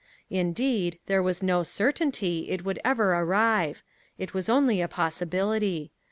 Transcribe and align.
Indeed, 0.31 0.97
there 1.05 1.21
was 1.21 1.43
no 1.43 1.61
certainty 1.61 2.49
it 2.49 2.63
would 2.65 2.79
ever 2.83 3.13
arrive; 3.13 3.83
it 4.17 4.33
was 4.33 4.49
only 4.49 4.81
a 4.81 4.87
possibility. 4.87 5.91